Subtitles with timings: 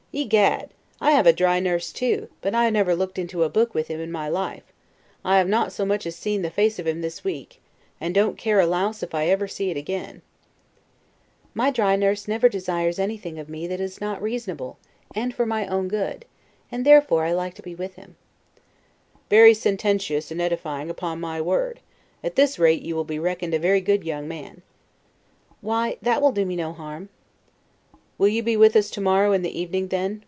[0.13, 3.87] Egad I have a dry nurse too, but I never looked into a book with
[3.87, 4.65] him in my life;
[5.23, 7.61] I have not so much as seen the face of him this week,
[8.01, 10.21] and don't care a louse if I never see it again.
[11.45, 11.55] Stanhope.
[11.55, 14.77] My dry nurse never desires anything of me that is not reasonable,
[15.15, 16.25] and for my own good;
[16.73, 18.17] and therefore I like to be with him.
[18.19, 19.25] Englishman.
[19.29, 21.79] Very sententious and edifying, upon my word!
[22.21, 24.61] at this rate you will be reckoned a very good young man.
[24.61, 25.57] Stanhope.
[25.61, 27.03] Why, that will do me no harm.
[27.03, 27.11] Englishman.
[28.17, 30.19] Will you be with us to morrow in the evening, then?